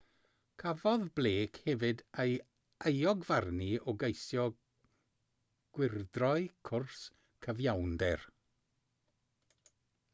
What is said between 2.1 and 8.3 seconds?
ei euogfarnu o geisio gwyrdroi cwrs cyfiawnder